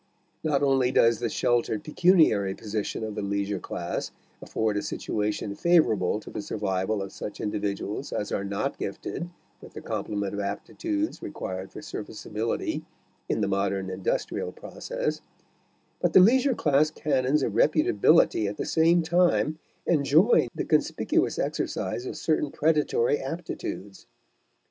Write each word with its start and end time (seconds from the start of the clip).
Not 0.43 0.63
only 0.63 0.91
does 0.91 1.19
the 1.19 1.29
sheltered 1.29 1.83
pecuniary 1.83 2.55
position 2.55 3.03
of 3.03 3.13
the 3.13 3.21
leisure 3.21 3.59
class 3.59 4.09
afford 4.41 4.75
a 4.75 4.81
situation 4.81 5.53
favorable 5.53 6.19
to 6.21 6.31
the 6.31 6.41
survival 6.41 7.03
of 7.03 7.11
such 7.11 7.39
individuals 7.39 8.11
as 8.11 8.31
are 8.31 8.43
not 8.43 8.79
gifted 8.79 9.29
with 9.61 9.73
the 9.73 9.81
complement 9.81 10.33
of 10.33 10.39
aptitudes 10.39 11.21
required 11.21 11.71
for 11.71 11.83
serviceability 11.83 12.83
in 13.29 13.41
the 13.41 13.47
modern 13.47 13.91
industrial 13.91 14.51
process; 14.51 15.21
but 16.01 16.13
the 16.13 16.19
leisure 16.19 16.55
class 16.55 16.89
canons 16.89 17.43
of 17.43 17.53
reputability 17.53 18.49
at 18.49 18.57
the 18.57 18.65
same 18.65 19.03
time 19.03 19.59
enjoin 19.85 20.47
the 20.55 20.65
conspicuous 20.65 21.37
exercise 21.37 22.07
of 22.07 22.17
certain 22.17 22.49
predatory 22.49 23.19
aptitudes. 23.19 24.07